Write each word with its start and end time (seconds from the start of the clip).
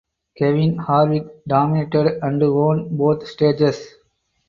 Kevin 0.35 0.77
Harvick 0.79 1.27
dominated 1.47 2.17
and 2.23 2.41
won 2.41 2.87
both 2.97 3.27
stages. 3.27 3.87